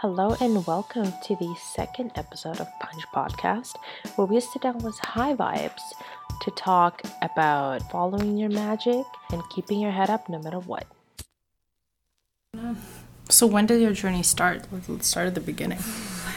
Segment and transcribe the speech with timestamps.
[0.00, 3.76] Hello and welcome to the second episode of Punch Podcast,
[4.16, 5.80] where we sit down with high vibes
[6.42, 10.86] to talk about following your magic and keeping your head up no matter what.
[13.28, 14.66] So when did your journey start?
[14.88, 15.78] Let's start at the beginning.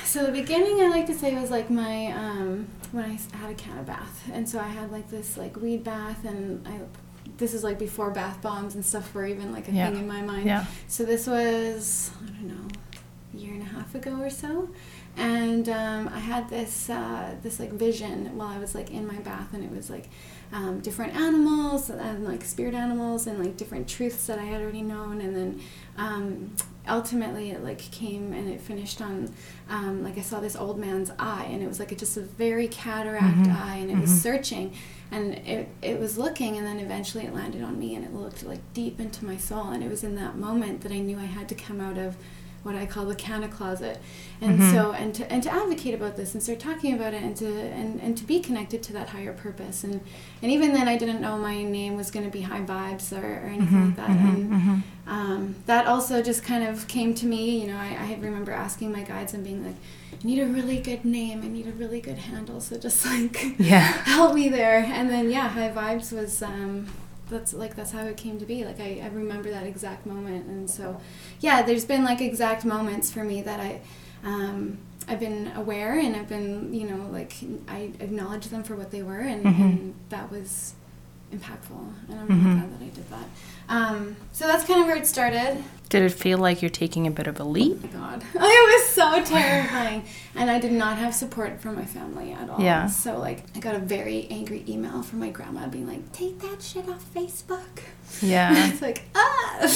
[0.03, 3.53] So the beginning, I like to say, was like my um, when I had a
[3.53, 6.79] canna bath, and so I had like this like weed bath, and I
[7.37, 9.89] this is like before bath bombs and stuff were even like a Yeah.
[9.89, 10.45] thing in my mind.
[10.47, 10.65] Yeah.
[10.87, 12.80] So this was I don't know, a
[13.41, 14.69] year and a half ago or so,
[15.17, 19.17] and um, I had this uh, this like vision while I was like in my
[19.19, 20.09] bath, and it was like
[20.53, 24.81] um, different animals and like spirit animals and like different truths that I had already
[24.81, 25.61] known, and then
[25.97, 26.55] um,
[26.87, 29.33] ultimately it like came and it finished on
[29.69, 32.21] um, like I saw this old man's eye, and it was like a, just a
[32.21, 33.61] very cataract Mhm.
[33.65, 34.73] eye, and it was searching,
[35.11, 38.43] and it it was looking, and then eventually it landed on me, and it looked
[38.43, 41.25] like deep into my soul, and it was in that moment that I knew I
[41.25, 42.15] had to come out of
[42.63, 43.99] what I call the canna closet,
[44.39, 44.71] and Mhm.
[44.71, 47.47] so and to and to advocate about this and start talking about it and to
[47.47, 49.83] and, and to be connected to that higher purpose.
[49.83, 50.01] And
[50.41, 53.25] and even then I didn't know my name was going to be high vibes or,
[53.25, 54.09] or anything like that.
[54.09, 58.51] And um, that also just kind of came to me you know I, I remember
[58.51, 59.75] asking my guides and being like
[60.13, 61.41] I need a really good name.
[61.43, 62.61] I need a really good handle.
[62.61, 63.79] So just like Yeah.
[63.79, 64.79] help me there.
[64.85, 66.85] And then yeah high vibes was um
[67.31, 70.45] that's like that's how it came to be like I, I remember that exact moment
[70.47, 70.99] and so
[71.39, 73.81] yeah there's been like exact moments for me that i
[74.23, 77.33] um i've been aware and i've been you know like
[77.67, 79.59] i acknowledge them for what they were and, Mhm.
[79.61, 80.73] and that was
[81.31, 82.43] impactful and i'm Mhm.
[82.43, 83.27] really glad that i did that
[83.69, 87.11] um so that's kind of where it started Did it feel like you're taking a
[87.11, 87.77] bit of a leap?
[87.83, 88.19] Oh my god.
[88.35, 90.03] It was so terrifying.
[90.39, 92.61] and I did not have support from my family at all.
[92.61, 92.87] Yeah.
[92.87, 96.61] So like I got a very angry email from my grandma being like, Take that
[96.69, 97.75] shit off Facebook.
[98.21, 98.51] Yeah.
[98.69, 99.67] it's like, ah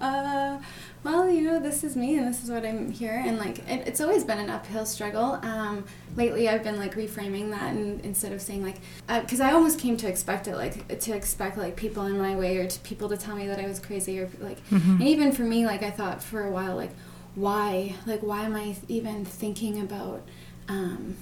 [0.08, 0.58] uh
[1.04, 3.88] well, you know, this is me and this is what I'm here and like it,
[3.88, 5.38] it's always been an uphill struggle.
[5.42, 5.84] Um
[6.16, 8.76] lately I've been like reframing that and instead of saying like
[9.08, 12.56] because I almost came to expect it like to expect like people in my way
[12.58, 15.00] or to people to tell me that I was crazy or like Mhm.
[15.00, 16.92] and even for me like I thought for a while like
[17.34, 20.22] why like why am I even thinking about
[20.68, 21.16] um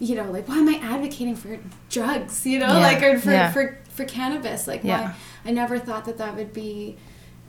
[0.00, 1.58] you know like why am I advocating for
[1.90, 3.52] drugs you know Yeah, like or for, yeah.
[3.52, 5.08] for for cannabis like Yeah.
[5.08, 5.14] why
[5.44, 6.96] I never thought that that would be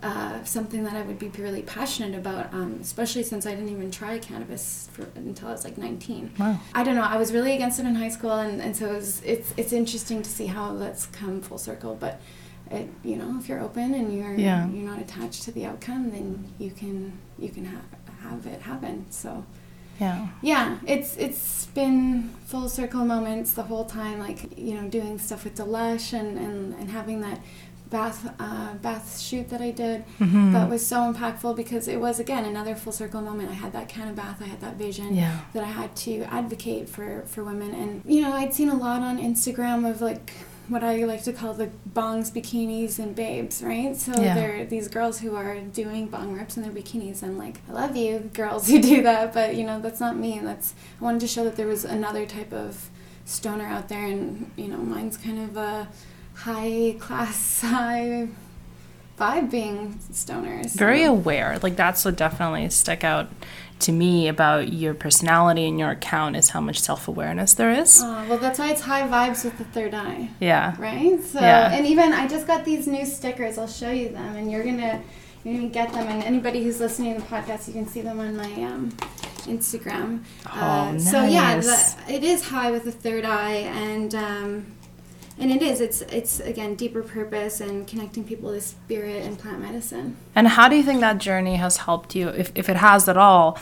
[0.01, 3.91] uh, something that I would be purely passionate about, um, especially since I didn't even
[3.91, 6.31] try cannabis for, until I was like 19.
[6.39, 6.59] Wow.
[6.73, 7.03] I don't know.
[7.03, 9.73] I was really against it in high school, and, and so it was, it's it's
[9.73, 11.95] interesting to see how that's come full circle.
[11.99, 12.21] But
[12.71, 14.67] it, you know, if you're open and you're Yeah.
[14.69, 19.05] you're not attached to the outcome, then you can you can ha- have it happen.
[19.09, 19.43] So
[19.99, 20.27] Yeah.
[20.41, 24.19] yeah, it's it's been full circle moments the whole time.
[24.19, 27.39] Like you know, doing stuff with Delesh and and, and having that
[27.89, 30.53] bath uh, bath shoot that I did Mhm.
[30.53, 33.49] that was so impactful because it was again another full circle moment.
[33.49, 34.37] I had that kind of bath.
[34.41, 35.39] I had that vision Yeah.
[35.53, 37.73] that I had to advocate for for women.
[37.73, 40.31] And you know, I'd seen a lot on Instagram of like
[40.67, 43.97] what I like to call the bongs, bikinis, and babes, right?
[43.97, 44.35] So Yeah.
[44.35, 47.95] they're these girls who are doing bong rips in their bikinis, and like I love
[47.95, 50.37] you, girls who do that, but you know that's not me.
[50.37, 52.89] And that's I wanted to show that there was another type of
[53.25, 55.87] stoner out there, and you know mine's kind of a
[56.43, 58.27] high class, high
[59.19, 60.73] vibe being stoners.
[60.75, 61.59] Very aware.
[61.61, 63.29] Like that's what definitely stuck out
[63.79, 68.01] to me about your personality and your account is how much self awareness there is.
[68.03, 70.29] Oh, well, that's why it's high vibes with the third eye.
[70.39, 70.75] Yeah.
[70.79, 71.21] right?
[71.23, 71.71] So Yeah.
[71.73, 73.57] and even I just got these new stickers.
[73.57, 75.01] I'll show you them, and you're gonna
[75.43, 76.07] you're gonna get them.
[76.07, 78.91] And anybody who's listening to the podcast, you can see them on my um,
[79.43, 80.23] Instagram.
[80.45, 84.65] Uh, Oh, So yeah, the, it is high with the third eye, and um,
[85.39, 85.81] and it is.
[85.81, 90.17] It's it's again deeper purpose and connecting people to spirit and plant medicine.
[90.35, 93.17] And how do you think that journey has helped you, if, if it has at
[93.17, 93.57] all,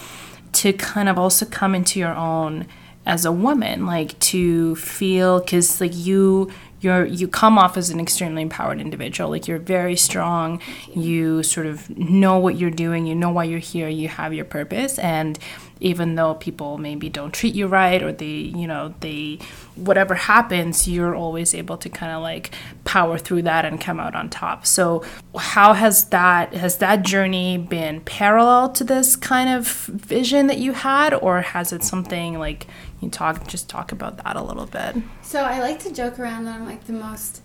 [0.54, 2.68] to kind of also come into your own
[3.06, 8.00] as a woman, like to feel, because like you, you're you come off as an
[8.00, 9.30] extremely empowered individual.
[9.30, 10.62] Like you're very strong.
[10.94, 13.06] You sort of know what you're doing.
[13.06, 13.90] You know why you're here.
[13.90, 15.40] You have your purpose, and
[15.80, 19.40] even though people maybe don't treat you right or they, you know, they
[19.76, 22.52] whatever happens, you're always able to kind of like
[22.84, 24.66] power through that and come out on top.
[24.66, 25.04] So
[25.38, 30.74] how has that has that journey been parallel to this kind of vision that you
[30.74, 32.68] had or has it something like
[33.02, 34.96] you talk just talk about that a little bit?
[35.22, 37.42] So I like to joke around that I'm like the most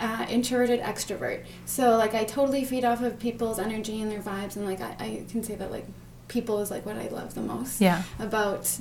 [0.00, 1.44] uh, introverted extrovert.
[1.66, 4.96] So like I totally feed off of people's energy and their vibes, and like I,
[4.98, 5.86] I can say that like
[6.28, 8.02] people is like what I love the most Yeah.
[8.18, 8.78] about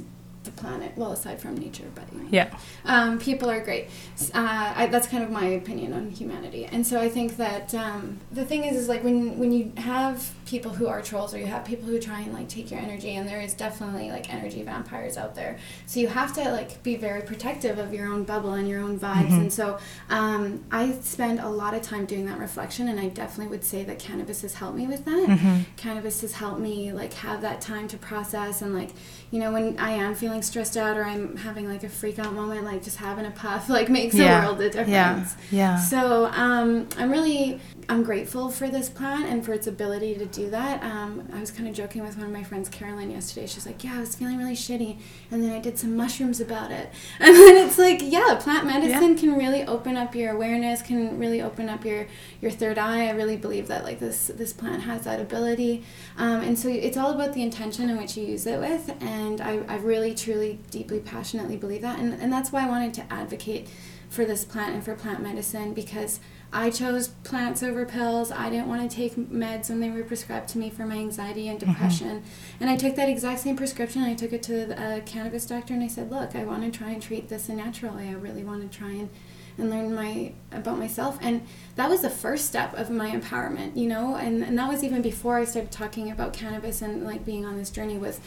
[0.50, 0.92] the planet.
[0.96, 2.30] Well, aside from nature, but you know.
[2.32, 2.58] Yeah.
[2.86, 3.88] Um, people are great.
[4.34, 6.66] Uh, I, that's kind of my opinion on humanity.
[6.66, 10.34] And so I think that um, the thing is, is like when when you have
[10.46, 13.16] people who are trolls, or you have people who try and like take your energy,
[13.16, 15.58] and there is definitely like energy vampires out there.
[15.86, 19.00] So you have to like be very protective of your own bubble and your own
[19.00, 19.32] vibes.
[19.32, 19.78] And so
[20.10, 23.84] um, I spend a lot of time doing that reflection, and I definitely would say
[23.84, 25.66] that cannabis has helped me with that.
[25.78, 28.90] Cannabis has helped me like have that time to process and like
[29.32, 32.34] you know when I am feeling stressed out or I'm having like a freak out
[32.34, 34.42] moment, like just having a puff like makes Yeah.
[34.44, 34.90] a world of difference.
[35.52, 35.76] Yeah.
[35.76, 35.80] Yeah.
[35.80, 40.50] So um, I'm really I'm grateful for this plant and for its ability to do
[40.52, 40.84] that.
[40.84, 43.48] Um, I was kind of joking with one of my friends, Carolyn, yesterday.
[43.48, 44.98] She's like, "Yeah, I was feeling really shitty,
[45.32, 46.90] and then I did some mushrooms about it."
[47.20, 51.42] And then it's like, yeah, plant medicine can really open up your awareness, can really
[51.42, 52.06] open up your
[52.42, 53.08] your third eye.
[53.08, 55.84] I really believe that like this this plant has that ability,
[56.18, 58.90] um, and so it's all about the intention in which you use it with.
[59.02, 62.94] And I, I really, truly, deeply, passionately believe that, and and that's why I wanted
[62.96, 63.70] to advocate
[64.10, 66.20] for this plant and for plant medicine because
[66.52, 68.32] I chose plants over pills.
[68.32, 71.48] I didn't want to take meds when they were prescribed to me for my anxiety
[71.48, 71.72] and mm-hmm.
[71.72, 72.24] depression.
[72.60, 74.02] And I took that exact same prescription.
[74.02, 76.76] I took it to a uh, cannabis doctor and I said, "Look, I want to
[76.76, 78.10] try and treat this a natural way.
[78.10, 79.10] I really want to try and
[79.60, 81.46] and learn my about myself." And
[81.76, 84.16] that was the first step of my empowerment, you know.
[84.16, 87.58] And and that was even before I started talking about cannabis and like being on
[87.58, 88.20] this journey with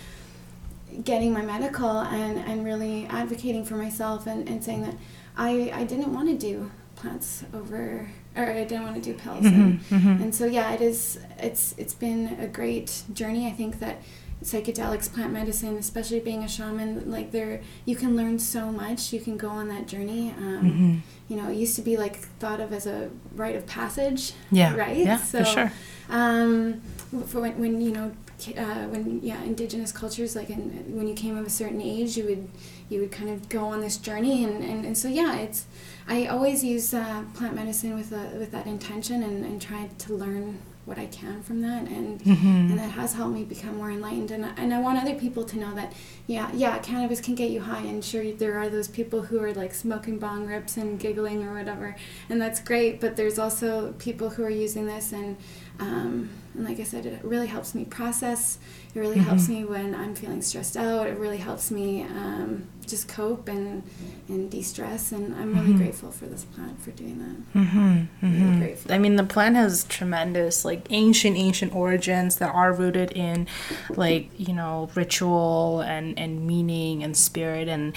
[1.05, 4.95] getting my medical and, and really advocating for myself and, and saying that
[5.37, 9.45] I, I didn't want to do plants over or I didn't want to do pills.
[9.45, 13.47] And, and so yeah it is it's it's been a great journey.
[13.47, 14.03] I think that
[14.45, 19.13] psychedelics plant medicine especially being a shaman like there you can learn so much.
[19.13, 20.35] You can go on that journey.
[20.39, 24.33] Um, you know it used to be like thought of as a rite of passage
[24.51, 24.75] Yeah.
[24.77, 24.97] right?
[24.97, 25.73] Yeah, so for sure.
[26.11, 28.13] um, when, when you know
[28.57, 30.61] uh, when yeah indigenous cultures like in,
[30.97, 32.49] when you came of a certain age you would
[32.89, 35.67] you would kind of go on this journey and, and, and so yeah it's
[36.09, 40.15] I always use uh, plant medicine with a, with that intention and, and try to
[40.15, 44.33] learn what I can from that and and that has helped me become more enlightened
[44.33, 45.93] and, I- and I want other people to know that
[46.27, 49.53] yeah yeah cannabis can get you high and sure there are those people who are
[49.55, 51.95] like smoking bong rips and giggling or whatever
[52.29, 55.37] and that's great but there's also people who are using this and
[55.81, 58.59] um, and like I said, it really helps me process.
[58.95, 61.07] It really helps me when I'm feeling stressed out.
[61.07, 63.83] It really helps me um, just cope and
[64.29, 65.13] and de-stress.
[65.13, 67.19] And I'm really grateful for this plant for doing
[67.55, 67.59] that.
[67.59, 68.93] Mm-hmm, Really grateful.
[68.93, 73.47] I mean, the plant has tremendous, like, ancient, ancient origins that are rooted in,
[73.89, 77.67] like, you know, ritual and, and meaning and spirit.
[77.67, 77.97] And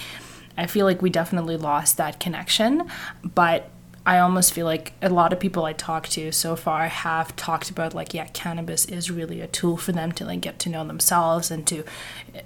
[0.56, 2.88] I feel like we definitely lost that connection.
[3.22, 3.68] But
[4.06, 7.70] I almost feel like a lot of people I talk to so far have talked
[7.70, 10.86] about, like, yeah, cannabis is really a tool for them to, like, get to know
[10.86, 11.82] themselves and to,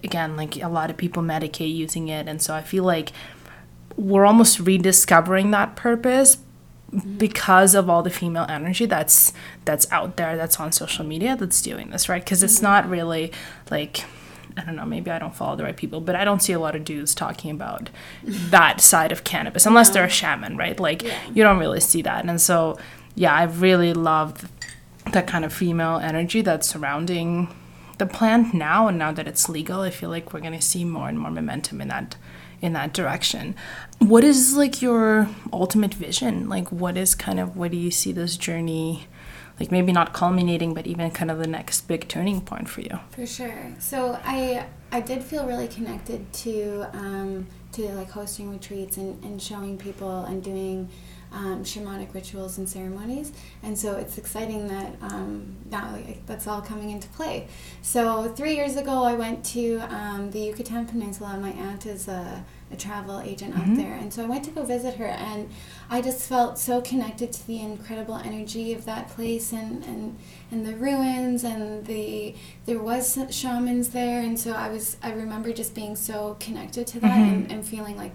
[0.02, 2.26] again, like, a lot of people medicate using it.
[2.26, 3.12] And so I feel like
[3.94, 6.38] we're almost rediscovering that purpose
[6.90, 7.18] mm-hmm.
[7.18, 9.34] because of all the female energy that's
[9.66, 12.24] that's out there that's on social media that's doing this right?
[12.24, 12.64] Because it's mm-hmm.
[12.64, 13.32] not really
[13.70, 14.04] like
[14.60, 16.58] i don't know maybe i don't follow the right people but i don't see a
[16.60, 17.90] lot of dudes talking about
[18.24, 20.78] that side of cannabis unless they're a shaman right?
[20.78, 21.02] Like
[21.34, 22.24] you don't really see that.
[22.24, 22.78] And so
[23.14, 24.50] yeah i really love
[25.12, 27.48] that kind of female energy that's surrounding
[27.98, 30.84] the plant now and now that it's legal i feel like we're going to see
[30.84, 32.16] more and more momentum in that
[32.62, 33.54] in that direction.
[33.98, 36.48] What is like your ultimate vision?
[36.48, 39.06] Like what is kind of what do you see this journey
[39.60, 42.98] like maybe not culminating but even kind of the next big turning point for you
[43.10, 43.74] For sure.
[43.78, 49.40] So I I did feel really connected to um, to like hosting retreats and, and
[49.40, 50.88] showing people and doing
[51.32, 53.32] um, shamanic rituals and ceremonies.
[53.62, 55.56] And so it's exciting that um,
[56.26, 57.46] that's all coming into play.
[57.82, 61.38] So three years ago, I went to um, the Yucatan Peninsula.
[61.40, 63.76] My aunt is a, a travel agent out mm-hmm.
[63.76, 65.50] there, and so I went to go visit her, and
[65.88, 70.18] I just felt so connected to the incredible energy of that place and, and,
[70.50, 72.34] and the ruins and the
[72.66, 77.00] there was shamans there, and so I was I remember just being so connected to
[77.00, 77.34] that mm-hmm.
[77.34, 78.12] and, and feeling like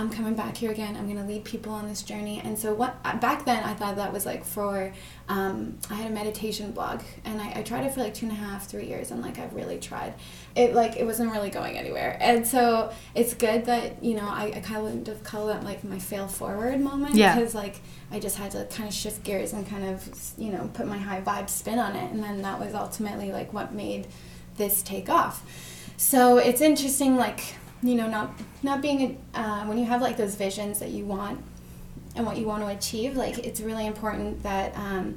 [0.00, 0.96] I'm coming back here again.
[0.96, 2.40] I'm gonna lead people on this journey.
[2.42, 4.92] And so what back then I thought that was like for
[5.28, 8.32] um, I had a meditation blog and I, I tried it for like two and
[8.32, 10.14] a half, three years, and like I've really tried.
[10.56, 12.16] It like it wasn't really going anywhere.
[12.20, 15.98] And so it's good that you know I, I kind of call it like my
[15.98, 17.36] fail forward moment Yeah.
[17.36, 17.80] because like
[18.10, 20.98] I just had to kind of shift gears and kind of you know put my
[20.98, 24.06] high vibe spin on it, and then that was ultimately like what made
[24.56, 25.44] this take off.
[25.96, 27.40] So it's interesting, like
[27.82, 28.32] you know, not
[28.62, 31.42] not being a, uh, when you have like those visions that you want
[32.16, 33.16] and what you want to achieve.
[33.16, 35.16] Like it's really important that um,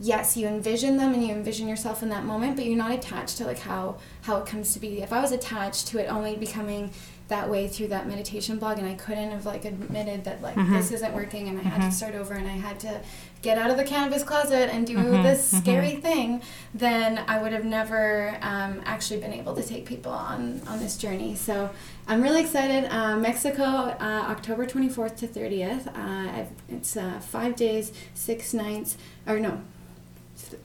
[0.00, 3.38] yes, you envision them and you envision yourself in that moment, but you're not attached
[3.38, 5.02] to like how how it comes to be.
[5.02, 6.90] If I was attached to it only becoming
[7.28, 10.74] that way through that meditation blog and I couldn't have like admitted that like Mm-hmm.
[10.74, 13.00] this isn't working and I had to start over and I had to
[13.44, 15.22] get out of the cannabis closet and do Mm-hmm.
[15.22, 16.40] this scary thing,
[16.74, 20.96] then I would have never um, actually been able to take people on on this
[20.96, 21.34] journey.
[21.36, 21.70] So
[22.08, 22.82] I'm really excited.
[22.90, 25.84] Uh, Mexico, uh, October 24th to 30th.
[25.94, 28.96] Uh, it's uh, five days, six nights,
[29.26, 29.60] or no,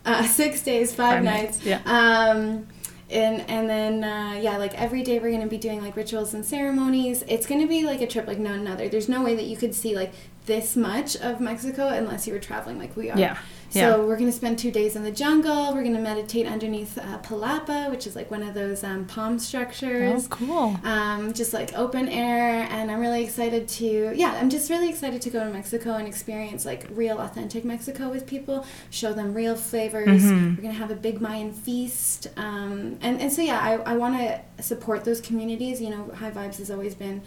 [0.05, 1.65] uh, six days, five, Five nights.
[1.65, 1.81] nights, yeah.
[1.85, 2.67] Um,
[3.11, 6.45] and and then uh, yeah, like every day we're gonna be doing like rituals and
[6.45, 7.23] ceremonies.
[7.27, 8.87] It's gonna be like a trip like none other.
[8.87, 10.11] There's no way that you could see like
[10.49, 13.17] this much of Mexico unless you were traveling like we are.
[13.25, 13.37] Yeah,
[13.69, 13.97] So yeah.
[14.07, 15.73] we're gonna spend two days in the jungle.
[15.73, 20.25] We're gonna meditate underneath uh, palapa, which is like one of those um, palm structures
[20.25, 20.67] Oh, cool.
[20.83, 25.21] um, just like open air and i'm really excited to yeah i'm just really excited
[25.25, 29.55] to go to mexico and experience like real authentic mexico with people show them real
[29.55, 30.55] flavors Mm-hmm.
[30.55, 34.13] we're gonna have a big mayan feast um, and, and so yeah i, I want
[34.17, 37.21] to support those communities you know high vibes has always been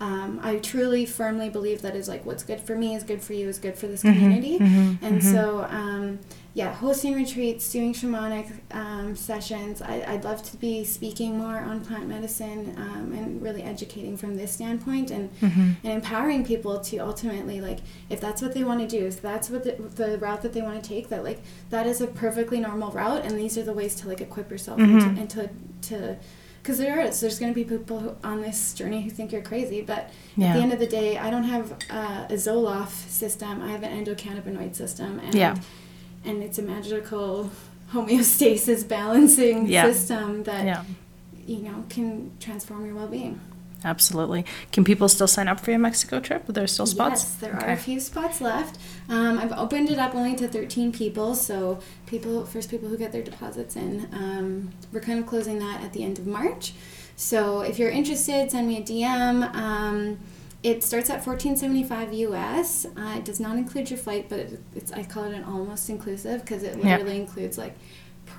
[0.00, 3.32] um, I truly firmly believe that is like what's good for me is good for
[3.32, 4.18] you is good for this Mm-hmm.
[4.18, 4.56] community,
[5.02, 6.20] and so um,
[6.54, 9.80] yeah, hosting retreats, doing shamanic um, sessions.
[9.82, 14.36] I, I'd love to be speaking more on plant medicine um, and really educating from
[14.36, 15.60] this standpoint and, Mm-hmm.
[15.84, 17.78] and empowering people to ultimately like
[18.08, 20.62] if that's what they want to do, if that's what the, the route that they
[20.62, 21.40] want to take, that like
[21.70, 24.78] that is a perfectly normal route, and these are the ways to like equip yourself
[24.78, 25.18] Mm-hmm.
[25.18, 25.50] and to, and
[25.82, 26.16] to to
[26.68, 29.40] because there is there's going to be people who, on this journey who think you're
[29.40, 33.62] crazy but at the end of the day i don't have uh, a zoloft system
[33.62, 35.56] i have an endocannabinoid system and Yeah.
[36.26, 37.50] and it's a magical
[37.94, 39.90] homeostasis balancing Yeah.
[39.90, 40.84] system that Yeah,
[41.46, 43.40] you know can transform your well-being
[43.84, 44.44] absolutely.
[44.72, 46.48] Can people still sign up for your Mexico trip?
[46.48, 47.22] Are there still spots?
[47.22, 48.78] Yes, there are a few spots left.
[49.08, 53.12] Um, I've opened it up only to 13 people, so people first people who get
[53.12, 54.08] their deposits in.
[54.12, 56.72] Um, we're kind of closing that at the end of March.
[57.16, 59.52] So if you're interested, send me a DM.
[59.54, 60.18] Um,
[60.62, 62.84] it starts at 1475 US.
[62.84, 65.88] Uh, it does not include your flight, but it, it's I call it an almost
[65.88, 66.96] inclusive because it Yeah.
[66.96, 67.76] literally includes like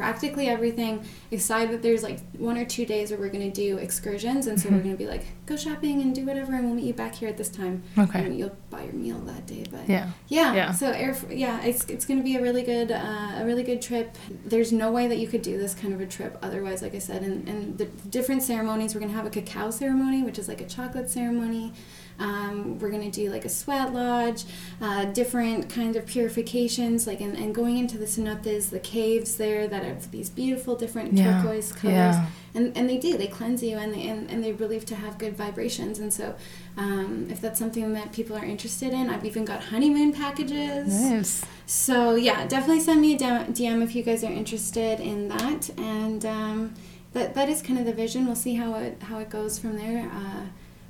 [0.03, 3.77] practically everything aside that there's like one or two days where we're going to do
[3.77, 6.73] excursions and so we're going to be like go shopping and do whatever and we'll
[6.73, 8.23] meet you back here at this time Okay.
[8.23, 10.07] and you'll buy your meal that day but Yeah.
[10.29, 10.71] yeah, Yeah.
[10.71, 13.81] so air yeah it's, it's going to be a really good uh, a really good
[13.81, 16.95] trip there's no way that you could do this kind of a trip otherwise like
[16.95, 17.85] i said and, and the
[18.17, 21.73] different ceremonies we're going to have a cacao ceremony which is like a chocolate ceremony
[22.19, 24.43] um, we're going to do like a sweat lodge
[24.81, 29.67] uh, different kind of purifications like and, and going into the cenotes the caves there
[29.67, 31.41] that have these beautiful different Yeah.
[31.41, 32.25] turquoise colors Yeah.
[32.53, 35.17] and, and they do they cleanse you and they, and, and they believe to have
[35.17, 36.35] good vibrations and so
[36.77, 41.45] um, if that's something that people are interested in i've even got honeymoon packages Nice.
[41.65, 45.69] so yeah definitely send me a DM dm if you guys are interested in that
[45.77, 46.73] and um,
[47.13, 49.77] that, that is kind of the vision we'll see how it how it goes from
[49.77, 50.43] there uh,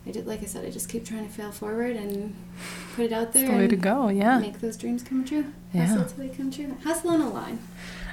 [0.09, 2.35] I did, like I said, I just keep trying to fail forward and
[2.95, 3.43] put it out there.
[3.43, 4.39] It's the way to go, yeah.
[4.39, 5.45] Make those dreams come true.
[5.71, 5.85] Yeah.
[5.85, 6.75] Hustle till they come true.
[6.83, 7.59] Hustle on a line.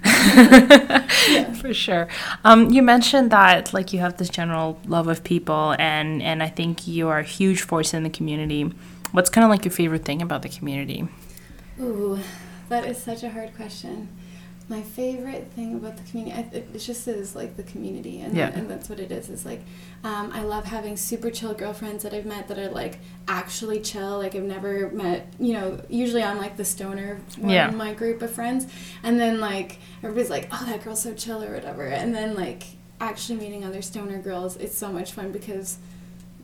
[0.05, 1.55] yeah.
[1.55, 2.07] For sure.
[2.45, 6.49] Um, you mentioned that like you have this general love of people, and and I
[6.49, 8.71] think you are a huge force in the community.
[9.12, 11.09] What's kind of like your favorite thing about the community?
[11.81, 12.19] Ooh,
[12.69, 14.09] that is such a hard question.
[14.68, 18.50] My favorite thing about the community, it just is like the community, and, Yeah.
[18.52, 19.28] and that's what it is.
[19.28, 19.61] Is like,
[20.02, 24.18] um, I love having super chill girlfriends that I've met that are like actually chill.
[24.18, 25.80] Like I've never met, you know.
[25.88, 27.68] Usually I'm like the stoner one Yeah.
[27.68, 28.66] in my group of friends,
[29.04, 32.64] and then like everybody's like, "Oh, that girl's so chill" or whatever, and then like
[33.00, 35.78] actually meeting other stoner girls, it's so much fun because.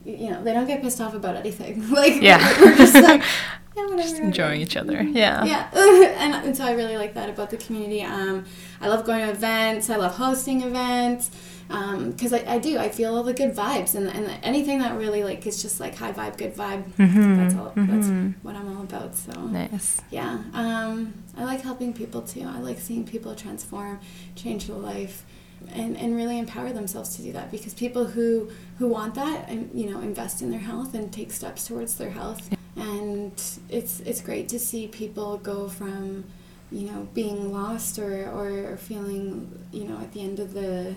[0.04, 1.88] You know, they don't get pissed off about anything.
[1.92, 2.60] like, Yeah.
[2.60, 3.22] we're just like,
[3.76, 3.96] yeah.
[3.96, 5.02] Just enjoying each other.
[5.02, 5.44] Yeah.
[5.44, 5.68] Yeah,
[6.18, 8.02] and, and so I really like that about the community.
[8.02, 8.44] Um,
[8.80, 9.88] I love going to events.
[9.90, 11.30] I love hosting events
[11.68, 12.76] because I, I do.
[12.78, 15.94] I feel all the good vibes and, and anything that really like is just like
[15.96, 16.84] high vibe, good vibe.
[16.96, 17.72] That's all.
[17.76, 18.08] That's
[18.42, 19.14] what I'm all about.
[19.14, 20.00] So Nice.
[20.10, 22.42] yeah, um, I like helping people too.
[22.46, 24.00] I like seeing people transform,
[24.34, 25.24] change their life,
[25.72, 27.50] and, and really empower themselves to do that.
[27.50, 31.32] Because people who who want that, and you know, invest in their health and take
[31.32, 32.50] steps towards their health.
[32.76, 33.32] And
[33.68, 36.24] it's it's great to see people go from,
[36.70, 40.94] you know, being lost or, or, feeling, you know, at the end of the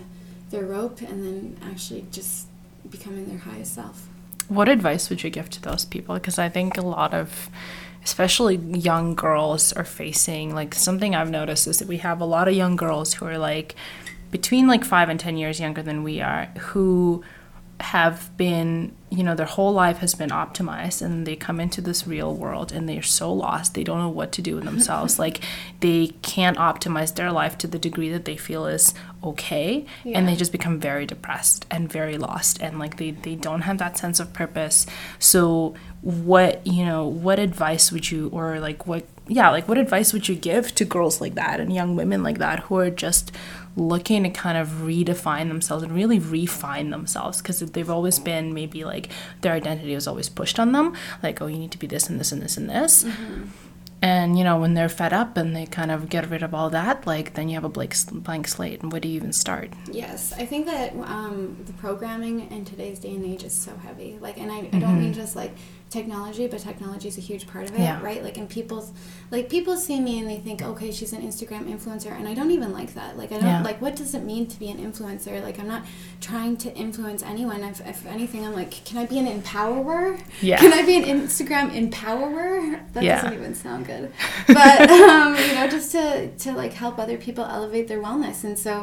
[0.50, 2.46] their rope, and then actually just
[2.90, 4.08] becoming their highest self.
[4.48, 6.14] What advice would you give to those people?
[6.14, 7.50] Because I think a lot of,
[8.04, 12.48] especially young girls, are facing like something I've noticed is that we have a lot
[12.48, 13.74] of young girls who are like
[14.30, 17.22] between like five and ten years younger than we are who
[17.78, 22.06] have been you know their whole life has been optimized and they come into this
[22.06, 25.40] real world and they're so lost they don't know what to do with themselves like
[25.80, 30.18] they can't optimize their life to the degree that they feel is okay Yeah.
[30.18, 33.76] and they just become very depressed and very lost and like they, they don't have
[33.78, 34.86] that sense of purpose
[35.18, 40.12] so what you know what advice would you or like what yeah like what advice
[40.14, 43.32] would you give to girls like that and young women like that who are just
[43.76, 48.84] looking to kind of redefine themselves and really refine themselves because they've always been maybe
[48.84, 49.10] like
[49.42, 52.18] their identity was always pushed on them like oh you need to be this and
[52.18, 53.04] this and this and this.
[54.02, 56.70] And you know when they're fed up and they kind of get rid of all
[56.70, 59.70] that like then you have a blank, blank slate and where do you even start?
[59.90, 64.18] Yes, I think that um, the programming in today's day and age is so heavy.
[64.20, 65.52] Like, and I, I don't mean just like
[65.98, 68.02] technology, but technology is a huge part of it, Yeah.
[68.08, 68.20] right?
[68.26, 68.88] Like, and people's
[69.34, 72.52] like people see me and they think, okay, she's an Instagram influencer, and I don't
[72.58, 73.10] even like that.
[73.20, 73.62] Like, I don't Yeah.
[73.70, 75.34] like what does it mean to be an influencer?
[75.48, 75.82] Like, I'm not
[76.20, 77.60] trying to influence anyone.
[77.72, 80.08] If, if anything, I'm like, can I be an empowerer?
[80.50, 80.58] Yeah.
[80.62, 82.80] Can I be an Instagram empowerer?
[82.92, 83.16] That Yeah.
[83.22, 84.04] doesn't even sound good.
[84.48, 88.56] But um, you know, just to to like help other people elevate their wellness, and
[88.58, 88.74] so.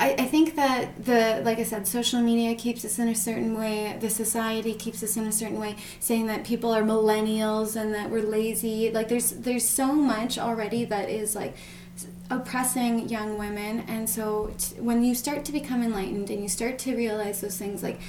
[0.00, 3.56] I, I think that the like I said, social media keeps us in a certain
[3.56, 3.96] way.
[4.00, 8.10] The society keeps us in a certain way, saying that people are millennials and that
[8.10, 8.90] we're lazy.
[8.90, 11.54] Like there's there's so much already that is like
[12.30, 16.78] oppressing young women, and so t- when you start to become enlightened and you start
[16.78, 18.00] to realize those things, like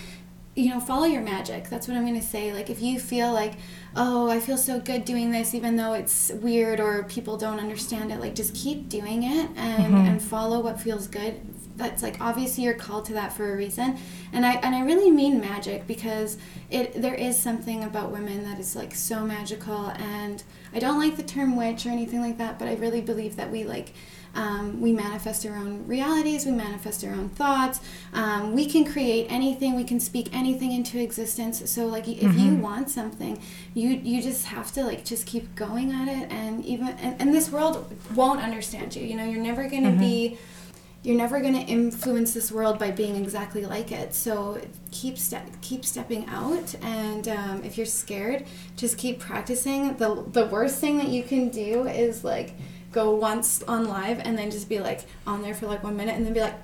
[0.55, 1.69] you know, follow your magic.
[1.69, 2.51] That's what I'm going to say.
[2.51, 3.53] Like, if you feel like,
[3.95, 8.11] oh, I feel so good doing this, even though it's weird or people don't understand
[8.11, 9.95] it, like, just keep doing it and, mm-hmm.
[9.95, 11.39] and follow what feels good.
[11.81, 13.97] That's like obviously you're called to that for a reason,
[14.31, 16.37] and I and I really mean magic because
[16.69, 21.17] it there is something about women that is like so magical, and I don't like
[21.17, 23.93] the term witch or anything like that, but I really believe that we like
[24.33, 27.81] um, we manifest our own realities, we manifest our own thoughts.
[28.13, 31.69] Um, we can create anything, we can speak anything into existence.
[31.69, 33.41] So, like, if you want something,
[33.73, 37.33] you you just have to like just keep going at it, and even and, and
[37.33, 39.05] this world won't understand you.
[39.05, 40.37] You know, you're never gonna be.
[41.03, 44.13] You're never going to influence this world by being exactly like it.
[44.13, 48.45] So keep step keep stepping out, and um, if you're scared,
[48.77, 49.95] just keep practicing.
[49.97, 52.53] the The worst thing that you can do is like
[52.91, 56.13] go once on live and then just be like on there for like one minute
[56.15, 56.55] and then be like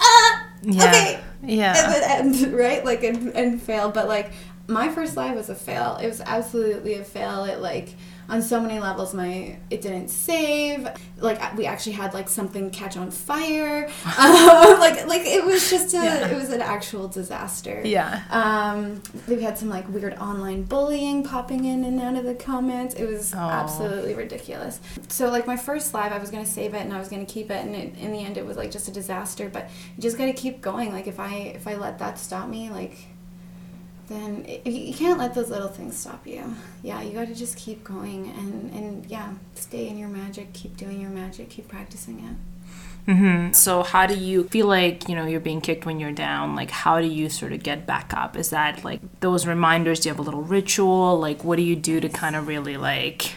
[0.00, 0.88] ah Yeah.
[0.88, 1.74] okay Yeah.
[1.76, 4.32] and then end right like and, and fail but like
[4.66, 7.90] my first live was a fail it was absolutely a fail it like
[8.28, 12.96] on so many levels my it didn't save like we actually had like something catch
[12.96, 13.86] on fire
[14.18, 16.28] um, like like it was just a Yeah.
[16.28, 18.22] it was an actual disaster Yeah.
[18.30, 22.94] um, we had some like weird online bullying popping in and out of the comments.
[22.94, 23.38] It was Oh.
[23.38, 24.80] absolutely ridiculous.
[25.08, 27.50] So like my first live, I was gonna save it and I was gonna keep
[27.50, 29.48] it, and it, in the end, it was like just a disaster.
[29.48, 30.92] But you just gotta keep going.
[30.92, 32.96] Like if I if I let that stop me, like
[34.08, 36.54] then it, you can't let those little things stop you.
[36.82, 40.52] Yeah, you gotta just keep going and and yeah, stay in your magic.
[40.52, 41.50] Keep doing your magic.
[41.50, 42.36] Keep practicing it.
[43.12, 46.56] hmm So, how do you feel like you know you're being kicked when you're down?
[46.56, 48.36] Like, how do you sort of get back up?
[48.36, 50.00] Is that like those reminders?
[50.00, 51.18] Do you have a little ritual?
[51.18, 53.32] Like, what do you do to kind of really like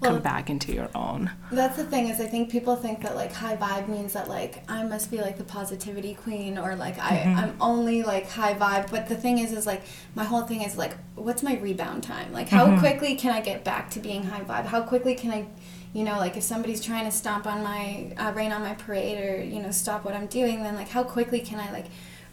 [0.00, 1.30] come back into your own?
[1.52, 4.62] That's the thing is I think people think that like high vibe means that like
[4.68, 8.90] I must be like the positivity queen or like I, I'm only like high vibe.
[8.90, 9.82] But the thing is is like
[10.14, 12.32] my whole thing is like what's my rebound time?
[12.32, 14.66] Like how quickly can I get back to being high vibe?
[14.66, 15.46] How quickly can I
[15.92, 19.18] you know, like if somebody's trying to stomp on my uh, rain on my parade
[19.18, 21.86] or you know stop what I'm doing, then like how quickly can I like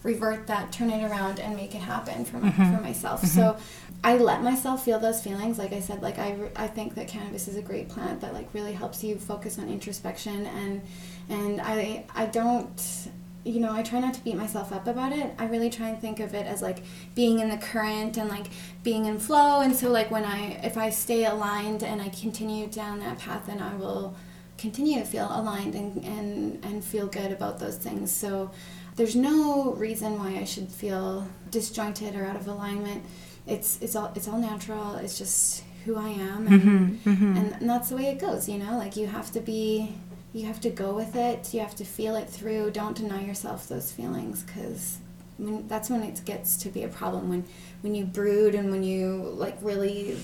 [0.07, 2.75] revert that, turn it around, and make it happen for my, mm-hmm.
[2.75, 3.21] for myself.
[3.21, 3.39] Mm-hmm.
[3.39, 3.57] So
[4.03, 5.59] I let myself feel those feelings.
[5.59, 8.47] Like I said, like I, I think that cannabis is a great plant that like
[8.53, 10.81] really helps you focus on introspection and
[11.29, 13.09] and I I don't
[13.43, 15.33] you know I try not to beat myself up about it.
[15.37, 16.79] I really try and think of it as like
[17.15, 18.47] being in the current and like
[18.83, 19.59] being in flow.
[19.59, 23.47] And so like when I if I stay aligned and I continue down that path,
[23.47, 24.15] then I will
[24.57, 28.11] continue to feel aligned and, and, and feel good about those things.
[28.11, 28.51] So
[28.97, 33.05] there's no reason why I should feel disjointed or out of alignment.
[33.45, 34.95] It's it's all it's all natural.
[34.95, 38.49] It's just who I am, and, and, and that's the way it goes.
[38.49, 39.95] You know, like you have to be,
[40.33, 41.53] you have to go with it.
[41.53, 42.71] You have to feel it through.
[42.71, 44.97] Don't deny yourself those feelings because
[45.37, 47.29] when, that's when it gets to be a problem.
[47.29, 47.45] When
[47.81, 50.17] when you brood and when you like really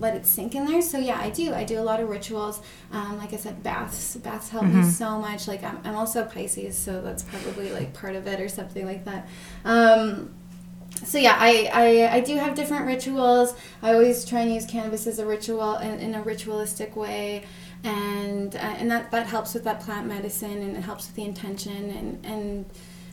[0.00, 0.82] let it sink in there.
[0.82, 1.52] So yeah, I do.
[1.52, 2.60] I do a lot of rituals.
[2.90, 4.16] Um, like I said, baths.
[4.16, 5.46] Baths help me so much.
[5.46, 9.04] Like I'm, I'm also Pisces, so that's probably like part of it or something like
[9.04, 9.28] that.
[9.64, 10.30] Um,
[11.04, 13.54] so yeah, I, I, I do have different rituals.
[13.82, 17.44] I always try and use cannabis as a ritual in, in a ritualistic way,
[17.84, 21.24] and uh, and that, that helps with that plant medicine and it helps with the
[21.24, 22.66] intention and and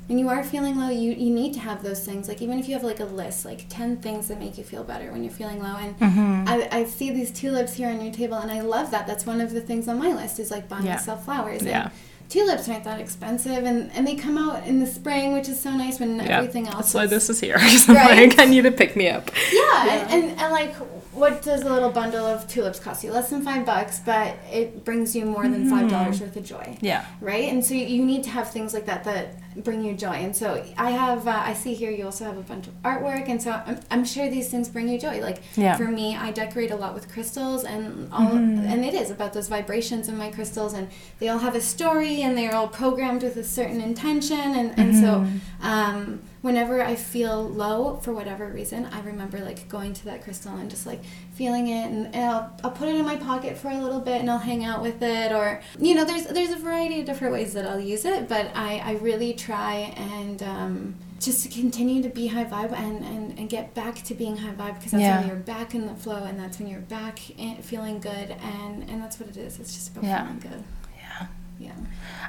[0.07, 2.27] when you are feeling low, you, you need to have those things.
[2.27, 4.83] Like even if you have like a list, like ten things that make you feel
[4.83, 5.75] better when you're feeling low.
[5.75, 6.43] And Mm-hmm.
[6.47, 9.05] I, I see these tulips here on your table, and I love that.
[9.07, 10.93] That's one of the things on my list is like buying Yeah.
[10.95, 11.61] myself flowers.
[11.63, 11.83] Yeah.
[11.83, 11.91] And
[12.29, 15.71] tulips aren't that expensive, and, and they come out in the spring, which is so
[15.71, 16.75] nice when everything else.
[16.77, 18.29] That's why this is here I'm Right?
[18.29, 19.29] like, I need to pick me up.
[19.51, 20.73] yeah, And, and, and like,
[21.13, 23.11] what does a little bundle of tulips cost you?
[23.11, 26.77] Less than five bucks, but it brings you more than five dollars worth of joy.
[26.81, 27.05] Yeah.
[27.21, 30.13] Right, and so you need to have things like that that bring you joy.
[30.13, 33.27] And so I have, uh, I see here you also have a bunch of artwork,
[33.29, 35.19] and so I'm, I'm sure these things bring you joy.
[35.21, 35.75] Like Yeah.
[35.77, 39.47] for me, I decorate a lot with crystals, and all, and it is about those
[39.47, 40.87] vibrations in my crystals, and
[41.19, 44.95] they all have a story, and they're all programmed with a certain intention, and and
[44.95, 45.25] so.
[45.61, 50.55] Um, Whenever I feel low for whatever reason, I remember like going to that crystal
[50.55, 51.01] and just like
[51.33, 54.21] feeling it, and, and I'll, I'll put it in my pocket for a little bit,
[54.21, 57.33] and I'll hang out with it, or you know, there's there's a variety of different
[57.33, 62.01] ways that I'll use it, but I, I really try and um, just to continue
[62.03, 65.01] to be high vibe and, and, and get back to being high vibe because that's
[65.01, 65.19] Yeah.
[65.19, 68.89] when you're back in the flow and that's when you're back in, feeling good and
[68.89, 69.59] and that's what it is.
[69.59, 70.23] It's just about Yeah.
[70.23, 70.63] feeling good.
[70.97, 71.27] Yeah.
[71.59, 71.71] Yeah.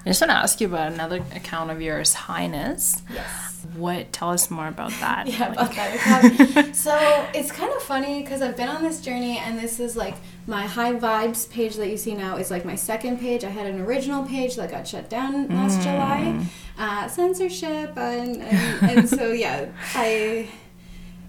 [0.04, 3.02] I just want to ask you about another account of yours, Highness.
[3.12, 3.66] Yes.
[3.76, 4.12] What?
[4.12, 5.26] Tell us more about that.
[5.32, 6.76] Yeah, Like- about that account.
[6.86, 6.96] so
[7.34, 10.14] it's kind of funny because I've been on this journey, and this is like
[10.46, 13.44] my high vibes page that you see now is like my second page.
[13.44, 16.46] I had an original page that got shut down last July,
[16.78, 20.48] uh, censorship, and, and, and so yeah, I.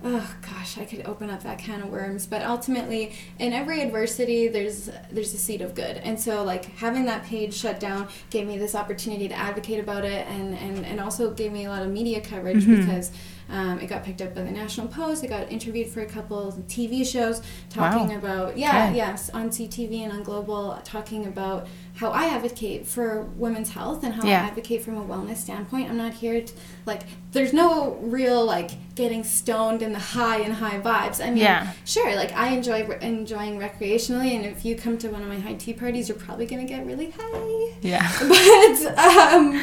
[0.01, 4.47] Oh gosh, I could open up that can of worms, but ultimately, in every adversity,
[4.47, 8.47] there's there's a seed of good, and so like having that page shut down gave
[8.47, 11.81] me this opportunity to advocate about it, and and, and also gave me a lot
[11.81, 12.85] of media coverage mm-hmm.
[12.85, 13.11] because
[13.49, 15.23] um, it got picked up by the National Post.
[15.23, 18.17] I got interviewed for a couple of TV shows talking Wow.
[18.17, 18.97] about yeah Okay.
[18.97, 24.13] yes on CTV and on Global talking about how I advocate for women's health and
[24.13, 24.43] how Yeah.
[24.43, 25.89] I advocate from a wellness standpoint.
[25.89, 26.53] I'm not here to
[26.85, 27.01] like.
[27.31, 31.23] There's no real like getting stoned in the high and high vibes.
[31.23, 31.73] I mean, Yeah.
[31.85, 35.39] sure, like I enjoy re- enjoying recreationally, and if you come to one of my
[35.39, 37.73] high tea parties, you're probably gonna get really high.
[37.81, 38.07] Yeah.
[38.29, 39.61] But um,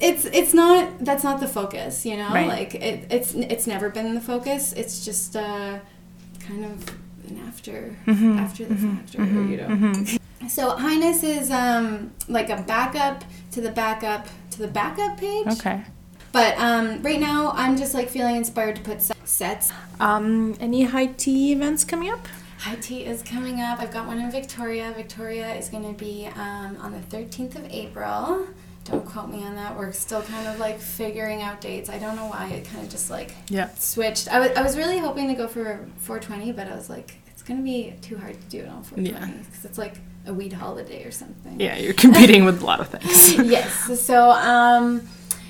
[0.00, 2.28] it's it's not that's not the focus, you know.
[2.30, 2.48] Right.
[2.48, 4.72] Like it, it's it's never been the focus.
[4.72, 5.78] It's just uh,
[6.40, 6.88] kind of
[7.28, 8.38] an after Mm-hmm.
[8.38, 10.04] after the fact, or, you know.
[10.48, 15.46] So Highness is um, like a backup to the backup to the backup page.
[15.48, 15.82] Okay.
[16.32, 19.72] But um, right now, I'm just like feeling inspired to put se- sets.
[19.98, 22.28] Um, any high tea events coming up?
[22.58, 23.80] High tea is coming up.
[23.80, 24.92] I've got one in Victoria.
[24.94, 28.46] Victoria is going to be um, on the 13th of April.
[28.90, 29.76] Don't quote me on that.
[29.76, 31.90] We're still kind of like figuring out dates.
[31.90, 33.68] I don't know why it kind of just like Yeah.
[33.78, 34.28] switched.
[34.32, 37.42] I wa- I was really hoping to go for 420, but I was like, it's
[37.42, 39.94] going to be too hard to do it on 420 because it's like
[40.26, 41.58] a weed holiday or something.
[41.60, 43.34] Yeah, you're competing with a lot of things.
[43.50, 44.00] yes.
[44.00, 45.02] So, um,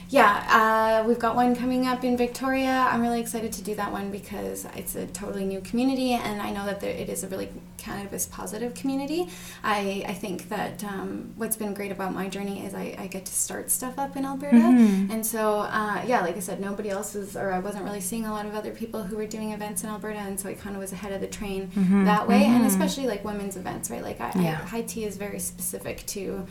[0.08, 2.88] yeah, uh, we've got one coming up in Victoria.
[2.90, 6.52] I'm really excited to do that one because it's a totally new community, and I
[6.52, 9.28] know that there, it is a really cannabis positive community.
[9.64, 13.24] I, I think that um, what's been great about my journey is I, I get
[13.26, 14.56] to start stuff up in Alberta.
[15.10, 18.26] And so, uh, yeah, like I said, nobody else was, or I wasn't really seeing
[18.26, 20.76] a lot of other people who were doing events in Alberta, and so I kind
[20.76, 21.70] of was ahead of the train
[22.04, 24.02] that way, and especially like women's events, right?
[24.02, 26.46] Like, I, I, high tea is very specific to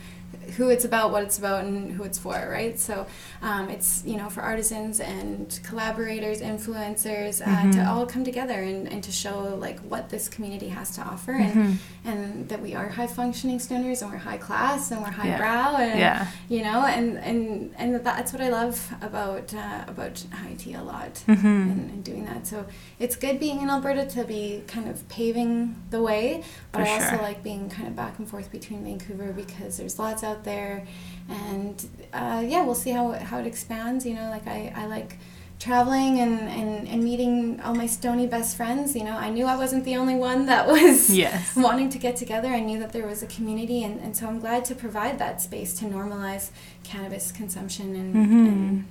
[0.56, 2.78] who it's about, what it's about, and who it's for, right?
[2.78, 3.06] So
[3.42, 8.86] um, it's you know for artisans and collaborators, influencers uh, to all come together and,
[8.90, 12.88] and to show like what this community has to offer, and and that we are
[12.88, 16.26] high functioning stoners and we're high class and we're high brow, and Yeah.
[16.48, 20.82] you know, and and and that's what I love about uh, about high tea a
[20.82, 21.46] lot, Mm-hmm.
[21.46, 22.46] and, and doing that.
[22.46, 22.66] So
[22.98, 26.94] it's good being in Alberta to be kind of paving the way, but For I
[26.94, 27.22] also sure.
[27.22, 30.86] like being kind of back and forth between Vancouver because there's lots out there,
[31.28, 34.04] and uh, yeah, we'll see how it, how it expands.
[34.06, 35.18] You know, like I, I like
[35.58, 38.94] traveling and, and, and meeting all my stony best friends.
[38.94, 41.56] You know, I knew I wasn't the only one that was Yes.
[41.56, 42.48] wanting to get together.
[42.48, 45.40] I knew that there was a community, and, and so I'm glad to provide that
[45.40, 46.50] space to normalize
[46.84, 48.84] cannabis consumption and, and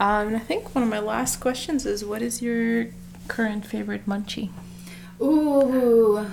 [0.00, 2.86] Um, I think one of my last questions is what is your
[3.28, 4.50] current favorite munchie?
[5.20, 6.26] ooh,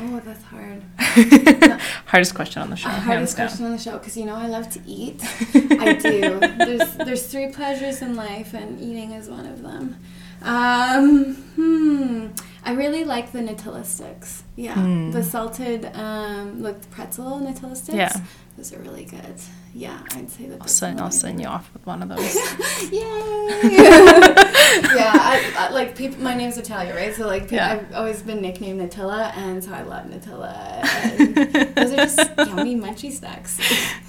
[0.00, 0.82] oh, that's hard.
[2.06, 2.88] Hardest question on the show.
[2.88, 3.46] Uh, hardest down.
[3.48, 5.20] question on the show because you know I love to eat.
[5.54, 6.38] I do.
[6.40, 9.96] There's there's three pleasures in life, and eating is one of them.
[10.42, 12.26] Um, hmm.
[12.64, 14.42] I really like the Nutella sticks.
[14.56, 15.10] Yeah, Hmm.
[15.12, 17.96] the salted, um, like the pretzel Nutella sticks.
[17.96, 18.12] Yeah.
[18.56, 19.34] those are really good.
[19.74, 20.60] Yeah, I'd say that.
[20.62, 22.34] I'll send, I'll send you off with one of those.
[22.92, 24.34] Yay!
[24.96, 27.14] yeah, I, I, like people, my name's Natalia, right?
[27.14, 27.72] So like pe- Yeah.
[27.72, 30.52] I've always been nicknamed Nutella, and so I love Nutella.
[31.20, 33.58] And those are just yummy munchy snacks.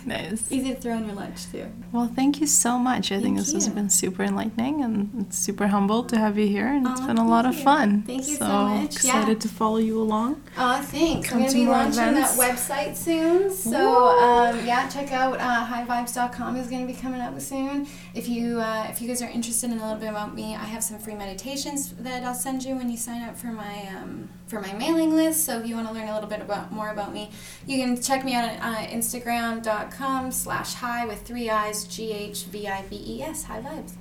[0.06, 0.50] Nice.
[0.52, 1.66] Easy to throw in your lunch too.
[1.92, 3.12] Well, thank you so much.
[3.12, 6.48] I think Thank this has been super enlightening and it's super humbled to have you
[6.48, 8.04] here, and it's been a lot of fun.
[8.04, 8.96] Thank you so much.
[8.96, 9.40] excited Yeah.
[9.40, 10.42] to follow you along.
[10.58, 11.30] Oh, thanks.
[11.30, 12.38] Come I'm gonna be launching events.
[12.38, 13.52] that website soon.
[13.52, 17.88] So um, yeah, check out uh, highvibes.com is gonna be coming up soon.
[18.14, 20.68] If you uh, if you guys are interested in a little bit about me, I
[20.74, 24.30] have some free meditations that I'll send you when you sign up for my um,
[24.48, 25.44] for my mailing list.
[25.46, 27.24] So if you want to learn a little bit about more about me,
[27.66, 32.46] you can check me out at uh, Instagram.com slash high with three eyes G H
[32.46, 33.94] V I V E S high vibes.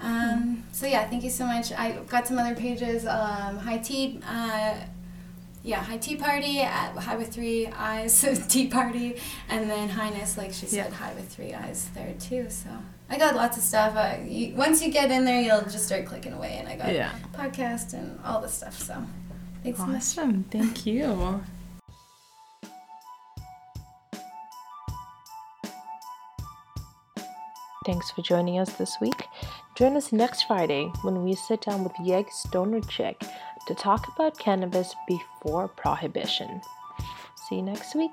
[0.00, 1.70] Um, so yeah, thank you so much.
[1.72, 3.06] I've got some other pages.
[3.06, 4.20] Um, high tea.
[4.26, 4.74] Uh,
[5.64, 9.16] yeah, high tea party at high with three eyes so tea party,
[9.48, 10.94] and then highness, like she said, Yeah.
[10.94, 12.50] high with three eyes there too.
[12.50, 12.68] So
[13.08, 13.96] I got lots of stuff.
[13.96, 16.92] Uh, you, once you get in there, you'll just start clicking away, and I got
[16.92, 17.12] Yeah.
[17.32, 18.78] podcast and all this stuff.
[18.78, 19.02] So
[19.62, 19.96] thanks so much.
[19.96, 20.44] Awesome.
[20.50, 21.40] Thank you.
[27.86, 29.26] Thanks for joining us this week.
[29.74, 33.20] Join us next Friday when we sit down with Yeg Stoner Chick
[33.66, 36.60] to talk about cannabis before prohibition.
[37.34, 38.12] See you next week.